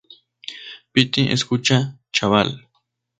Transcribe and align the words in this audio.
piti, 0.91 1.31
escucha, 1.31 1.77
chaval. 2.11 2.49